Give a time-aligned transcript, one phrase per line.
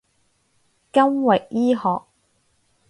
[0.91, 2.07] 金域醫學